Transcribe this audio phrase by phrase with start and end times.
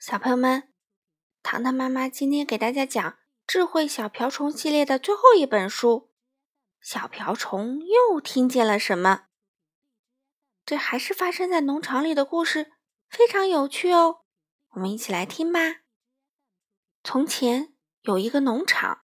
[0.00, 0.72] 小朋友们，
[1.42, 3.12] 糖糖妈妈今天给大家讲
[3.46, 6.10] 《智慧小瓢虫》系列的最后一本书。
[6.80, 9.24] 小瓢虫又听见了什么？
[10.64, 12.72] 这还是发生在农场里的故事，
[13.10, 14.22] 非常有趣哦。
[14.70, 15.82] 我们一起来听吧。
[17.04, 19.02] 从前有一个农场，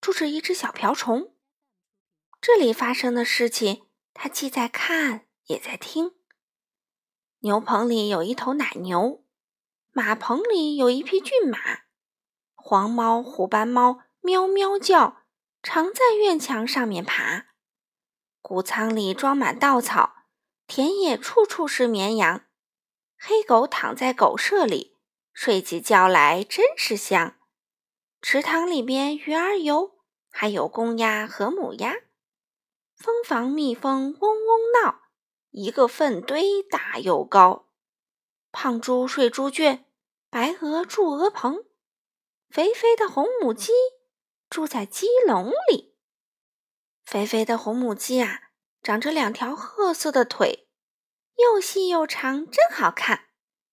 [0.00, 1.34] 住着一只小瓢虫。
[2.40, 6.12] 这里发生的事情，它既在看，也在听。
[7.40, 9.25] 牛棚里有一头奶牛。
[9.96, 11.58] 马棚里有一匹骏马，
[12.54, 15.22] 黄猫、虎斑猫喵喵叫，
[15.62, 17.46] 常在院墙上面爬。
[18.42, 20.26] 谷仓里装满稻草，
[20.66, 22.44] 田野处处是绵羊。
[23.16, 24.98] 黑狗躺在狗舍里，
[25.32, 27.38] 睡起觉来真是香。
[28.20, 29.92] 池塘里边鱼儿游，
[30.28, 31.94] 还有公鸭和母鸭。
[32.94, 35.04] 蜂房蜜蜂嗡嗡闹，
[35.52, 37.70] 一个粪堆大又高。
[38.52, 39.84] 胖猪睡猪圈。
[40.28, 41.64] 白鹅住鹅棚，
[42.50, 43.72] 肥肥的红母鸡
[44.50, 45.96] 住在鸡笼里。
[47.04, 48.50] 肥肥的红母鸡啊，
[48.82, 50.68] 长着两条褐色的腿，
[51.36, 53.28] 又细又长，真好看，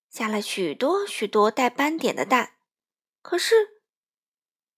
[0.09, 2.57] 下了许多许多带斑点的蛋。
[3.23, 3.81] 可是，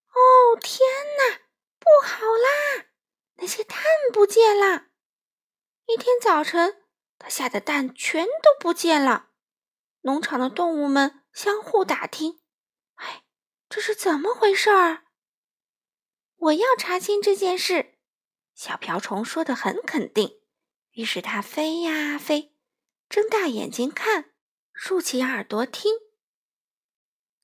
[0.07, 0.79] 哦天
[1.17, 1.41] 哪，
[1.77, 2.85] 不好啦！
[3.35, 3.77] 那些蛋
[4.13, 4.85] 不见了。
[5.87, 6.81] 一天早晨，
[7.19, 9.31] 它下的蛋全都不见了。
[10.01, 11.24] 农场的动物们。
[11.35, 12.39] 相互打听，
[12.93, 13.25] 哎，
[13.67, 15.03] 这是怎么回事儿？
[16.37, 17.99] 我要查清这件事。
[18.53, 20.39] 小瓢虫说的很肯定。
[20.91, 22.55] 于是它飞呀飞，
[23.09, 24.31] 睁大眼睛看，
[24.73, 25.91] 竖起耳朵听。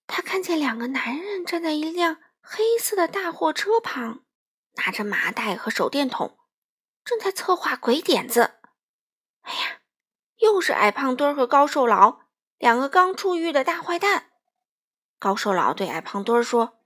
[0.07, 4.23] 他看见两个男人站在一辆黑色的大货车旁，
[4.77, 6.39] 拿着麻袋和手电筒，
[7.03, 8.61] 正在策划鬼点子。
[9.41, 9.81] 哎呀，
[10.37, 12.21] 又是矮胖墩儿和高瘦佬。
[12.61, 14.33] 两个刚出狱的大坏蛋，
[15.17, 16.77] 高瘦老对矮胖墩儿说：“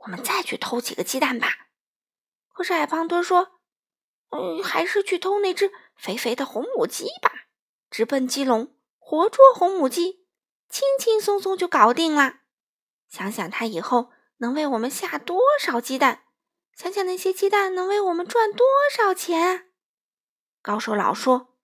[0.00, 1.66] 我们再去偷几个鸡蛋吧。”
[2.54, 3.60] 可是矮胖墩儿说
[4.32, 7.30] ：“嗯，还是去偷那只肥肥的红母鸡吧，
[7.90, 10.26] 直奔鸡笼，活捉红母鸡，
[10.70, 12.36] 轻轻松松就搞定了。
[13.06, 16.22] 想想他以后能为我们下多少鸡蛋，
[16.74, 19.68] 想想那些鸡蛋能为我们赚多少钱。”
[20.62, 21.58] 高瘦老说：“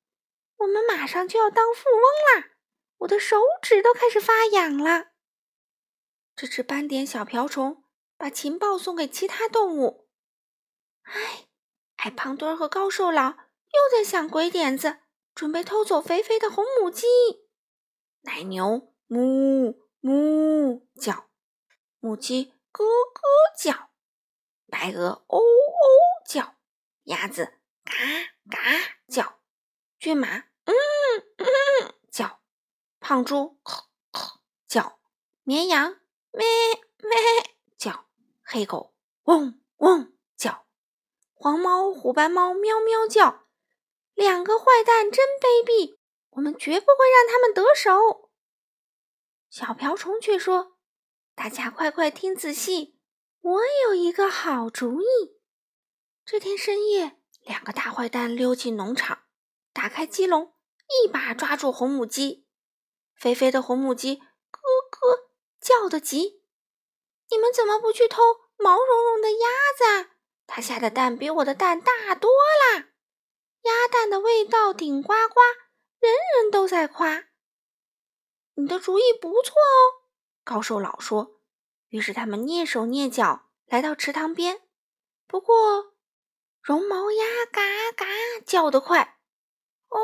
[0.59, 2.51] 我们马上就要当富翁啦！”
[2.99, 5.09] 我的手指都开始发痒了。
[6.35, 7.85] 这只斑点小瓢虫
[8.17, 10.09] 把情报送给其他动物。
[11.03, 11.47] 哎，
[11.97, 14.99] 矮胖墩儿和高瘦老又在想鬼点子，
[15.35, 17.07] 准备偷走肥肥的红母鸡。
[18.23, 21.29] 奶牛哞哞叫，
[22.01, 23.23] 母鸡咯咯
[23.57, 23.91] 叫，
[24.69, 25.43] 白鹅喔喔
[26.27, 26.57] 叫，
[27.05, 27.93] 鸭子嘎
[28.51, 28.59] 嘎
[29.09, 29.41] 叫，
[29.99, 30.45] 骏马。
[33.09, 34.99] 胖猪咳咳叫，
[35.45, 36.01] 绵羊
[36.33, 36.45] 咩
[36.99, 37.17] 咩
[37.79, 38.09] 叫，
[38.43, 38.97] 黑狗
[39.27, 40.67] 汪汪叫，
[41.33, 43.47] 黄猫、虎斑猫喵喵叫。
[44.15, 45.99] 两个坏蛋真卑鄙，
[46.31, 48.29] 我们绝不会让他们得手。
[49.51, 50.77] 小瓢虫却说
[51.37, 52.99] ：“大家快快听仔细，
[53.41, 55.07] 我有一个好主意。”
[56.27, 59.21] 这天深夜，两个大坏蛋溜进农场，
[59.73, 60.57] 打开鸡笼，
[61.05, 62.46] 一把抓住红母鸡。
[63.17, 64.61] 肥肥的红母鸡咯
[64.91, 66.43] 咯叫得急，
[67.31, 68.23] 你们怎么不去偷
[68.57, 70.11] 毛茸茸的鸭子？
[70.47, 72.89] 它下的蛋比我的蛋大多啦！
[73.63, 75.41] 鸭蛋的味道顶呱呱，
[75.99, 77.25] 人人都在夸。
[78.55, 80.07] 你的主意不错哦，
[80.45, 81.41] 高瘦老说。
[81.89, 84.63] 于是他们蹑手蹑脚来到池塘边。
[85.27, 85.95] 不过，
[86.63, 87.63] 绒毛鸭嘎
[87.97, 88.07] 嘎
[88.47, 89.19] 叫得快。
[89.89, 89.99] 哦，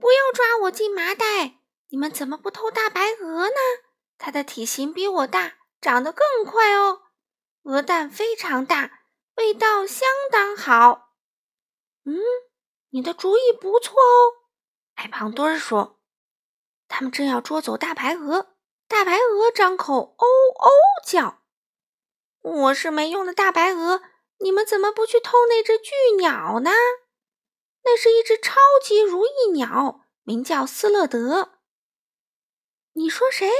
[0.00, 1.60] 不要抓我进麻袋！
[1.96, 3.56] 你们怎么不偷大白鹅呢？
[4.18, 7.04] 它的体型比我大，长得更快哦。
[7.62, 9.00] 鹅蛋非常大，
[9.36, 11.14] 味道相当好。
[12.04, 12.20] 嗯，
[12.90, 14.44] 你的主意不错哦。
[14.96, 15.98] 矮胖墩儿说
[16.86, 18.48] ：“他们正要捉走大白鹅，
[18.86, 20.70] 大白鹅张口哦哦
[21.02, 21.40] 叫。
[22.42, 24.02] 我是没用的大白鹅，
[24.40, 26.70] 你们怎么不去偷那只巨鸟呢？
[27.84, 31.52] 那是一只超级如意鸟，名叫斯勒德。”
[32.98, 33.50] 你说谁？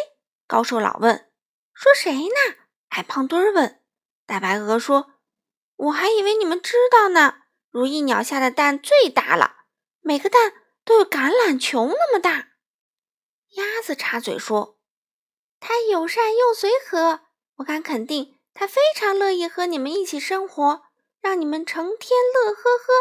[0.47, 1.31] 高瘦老问。
[1.75, 2.57] 说谁呢？
[2.89, 3.83] 矮胖墩儿问。
[4.25, 5.13] 大白鹅说
[5.77, 7.43] ：“我还以为你们知道呢。
[7.71, 9.67] 如意鸟下的蛋最大了，
[10.01, 10.55] 每个蛋
[10.87, 12.53] 都有橄榄球那么大。”
[13.57, 14.79] 鸭子插嘴说
[15.61, 17.21] ：“它友善又随和，
[17.57, 20.85] 我敢肯定，它非常乐意和你们一起生活，
[21.21, 22.95] 让你们成天乐呵呵，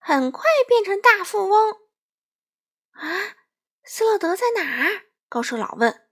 [0.00, 1.76] 很快变成大富翁。”
[2.98, 3.36] 啊，
[3.84, 5.04] 斯洛德在哪儿？
[5.28, 6.08] 高瘦老问：“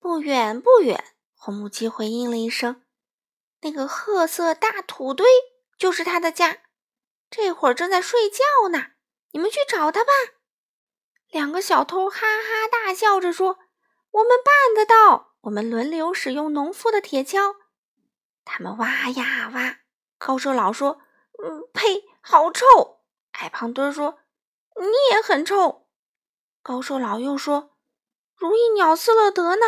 [0.00, 1.14] 不远不远。
[1.34, 2.82] 红母鸡回应了一声
[3.62, 5.26] ：“那个褐色大土堆
[5.78, 6.58] 就是它的家，
[7.30, 8.88] 这会儿正在睡觉呢。
[9.30, 10.12] 你们去找它吧。”
[11.28, 13.58] 两个小偷哈哈大笑着说
[14.10, 17.54] ：“我们办得到，我们轮流使用农夫的铁锹。”
[18.44, 19.78] 他们挖呀挖。
[20.18, 21.00] 高瘦老说
[21.44, 22.64] ：“嗯，呸，好臭！”
[23.38, 24.18] 矮胖墩说
[24.80, 25.86] ：“你也很臭。”
[26.62, 27.75] 高瘦老又说
[28.36, 29.66] ：“如意鸟斯勒德呢？”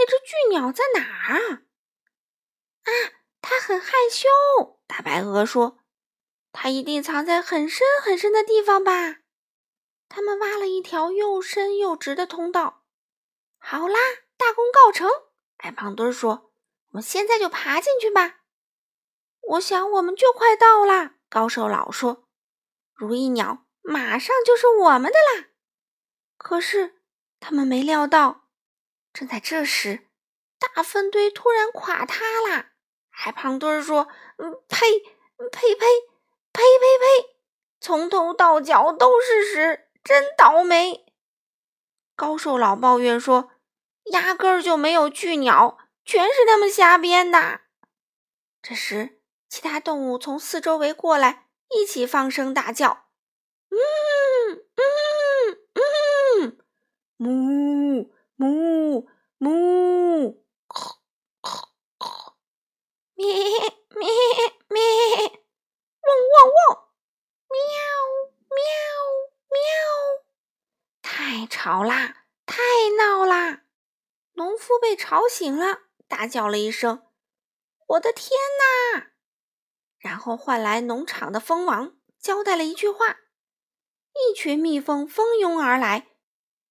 [0.00, 1.62] 那只巨鸟在哪儿啊？
[2.84, 2.92] 啊，
[3.40, 4.28] 它很害羞。
[4.86, 5.80] 大白鹅说
[6.52, 9.16] ：“它一定藏在很深很深的地方吧？”
[10.08, 12.84] 他们挖了一条又深又直的通道。
[13.58, 13.98] 好啦，
[14.36, 15.10] 大功告成！
[15.58, 16.52] 矮胖墩说
[16.92, 18.36] ：“我们现在就爬进去吧。”
[19.42, 21.16] 我想我们就快到啦。
[21.28, 22.28] 高瘦老说
[22.94, 25.48] ：“如意鸟马上就是我们的啦。”
[26.38, 26.97] 可是
[27.40, 28.48] 他们没料到。
[29.12, 30.08] 正在这时，
[30.58, 32.72] 大粪堆突然垮塌啦！
[33.24, 34.08] 矮胖墩儿说
[34.38, 35.86] ：“嗯，呸，呸呸，
[36.52, 37.36] 呸呸呸，
[37.80, 41.04] 从头到脚都是屎，真倒霉。”
[42.14, 43.50] 高瘦老抱怨说
[44.12, 47.62] ：“压根儿就没有巨鸟，全是他们瞎编的。”
[48.62, 53.06] 这时，其他动物从四周围过来，一起放声大叫
[53.70, 54.47] ：“嗯，
[57.18, 58.10] 母。”
[58.40, 60.44] 母母，
[63.14, 63.26] 咩
[63.96, 64.08] 咩
[64.68, 64.80] 咩，
[66.02, 66.58] 汪汪汪，
[67.50, 67.58] 喵
[68.48, 68.56] 喵
[69.50, 69.58] 喵，
[71.02, 72.62] 太吵啦，太
[72.96, 73.64] 闹啦！
[74.34, 77.08] 农夫被吵醒了，大叫了一声
[77.88, 78.38] ：“我的天
[78.94, 79.10] 哪！”
[79.98, 83.18] 然后唤来农场的蜂王，交代了一句话：
[84.14, 86.06] 一群蜜蜂蜂拥而来。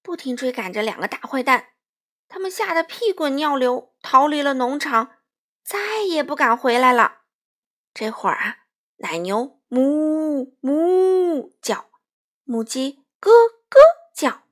[0.08, 1.74] 不停追赶着两个大坏蛋，
[2.30, 5.18] 他们吓得屁滚尿流，逃离了农场，
[5.66, 7.24] 再也不敢回来了。
[7.94, 8.60] 这会儿啊，
[9.00, 11.90] 奶牛哞哞叫，
[12.46, 13.30] 母鸡咯
[13.70, 13.82] 咯
[14.16, 14.44] 叫，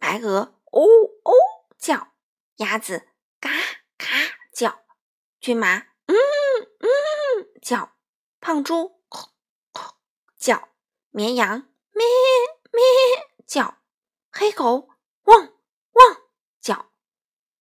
[0.00, 0.82] 白鹅哦
[1.22, 1.32] 哦
[1.78, 2.08] 叫，
[2.56, 3.06] 鸭子
[3.38, 3.48] 嘎
[3.96, 4.06] 嘎
[4.52, 4.80] 叫，
[5.40, 6.16] 骏马嗯
[6.80, 7.92] 嗯叫，
[8.40, 9.28] 胖猪吼
[9.72, 9.94] 吼
[10.36, 10.70] 叫，
[11.10, 12.04] 绵羊咩
[12.72, 12.82] 咩
[13.46, 13.76] 叫。
[14.30, 14.87] 黑狗
[15.28, 15.52] 汪
[15.92, 16.22] 汪
[16.58, 16.90] 叫，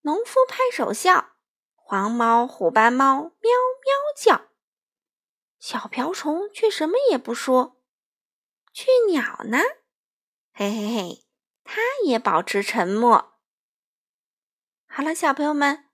[0.01, 1.33] 农夫拍手笑，
[1.75, 3.51] 黄猫、虎斑猫喵
[3.83, 4.49] 喵叫，
[5.59, 7.81] 小瓢虫却什么也不说。
[8.71, 9.59] 巨鸟呢？
[10.53, 11.25] 嘿嘿嘿，
[11.65, 13.33] 它也保持沉默。
[14.87, 15.89] 好了，小朋友们，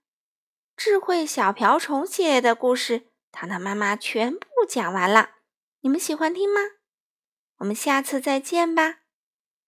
[0.78, 5.38] 智慧小瓢虫系列的故事，糖糖妈妈全部讲完了。
[5.80, 6.62] 你们喜欢听吗？
[7.58, 9.03] 我们下次再见吧。